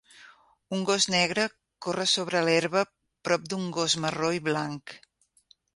[0.77, 1.45] Un gos negre
[1.87, 2.85] corre sobre l'herba
[3.29, 4.99] prop d'un gos marró i blanc.